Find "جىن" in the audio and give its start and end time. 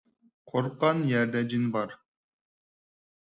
1.53-1.69